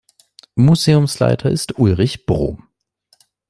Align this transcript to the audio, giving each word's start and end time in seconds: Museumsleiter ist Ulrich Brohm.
Museumsleiter 0.55 1.51
ist 1.51 1.77
Ulrich 1.77 2.25
Brohm. 2.25 2.63